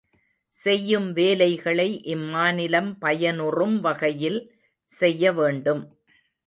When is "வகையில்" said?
3.79-4.41